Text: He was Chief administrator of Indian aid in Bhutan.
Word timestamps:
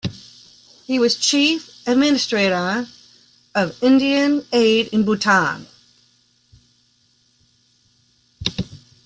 He 0.85 0.97
was 0.97 1.15
Chief 1.15 1.87
administrator 1.87 2.87
of 3.53 3.77
Indian 3.83 4.43
aid 4.51 4.87
in 4.87 5.05
Bhutan. 5.05 5.67